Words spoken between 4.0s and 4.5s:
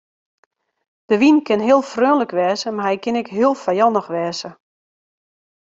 wêze.